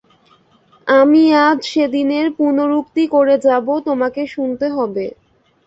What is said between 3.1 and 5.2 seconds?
করে যাব, তোমাকে শুনতে হবে।